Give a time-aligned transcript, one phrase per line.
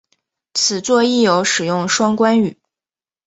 [0.55, 2.57] 此作亦有使用双关语。